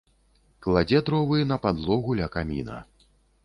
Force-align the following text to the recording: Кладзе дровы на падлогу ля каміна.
Кладзе 0.65 1.03
дровы 1.11 1.39
на 1.51 1.59
падлогу 1.67 2.19
ля 2.23 2.33
каміна. 2.37 2.83